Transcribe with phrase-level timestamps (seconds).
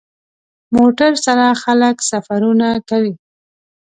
[0.75, 3.13] موټر سره خلک سفرونه کوي.